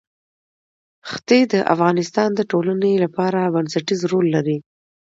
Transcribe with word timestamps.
ښتې 1.09 1.39
د 1.53 1.55
افغانستان 1.73 2.29
د 2.35 2.41
ټولنې 2.51 2.91
لپاره 3.03 3.39
بنسټيز 3.55 4.01
رول 4.11 4.27
لري. 4.35 4.57